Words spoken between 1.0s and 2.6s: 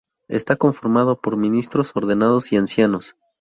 por Ministros ordenados y